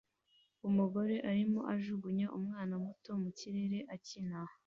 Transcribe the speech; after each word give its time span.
Umugore 0.67 1.15
arimo 1.29 1.59
ajugunya 1.75 2.27
umwana 2.37 2.73
muto 2.85 3.11
mu 3.21 3.29
kirere 3.39 3.79
akina 3.95 4.39